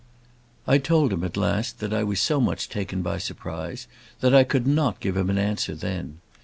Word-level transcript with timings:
I 0.65 0.79
told 0.79 1.13
him, 1.13 1.23
at 1.23 1.37
last, 1.37 1.77
that 1.79 1.93
I 1.93 2.03
was 2.03 2.19
so 2.19 2.41
much 2.41 2.69
taken 2.69 3.03
by 3.03 3.19
surprise 3.19 3.85
that 4.21 4.33
I 4.33 4.43
could 4.43 4.65
not 4.65 4.99
give 4.99 5.15
him 5.15 5.29
an 5.29 5.37
answer 5.37 5.75
then. 5.75 6.21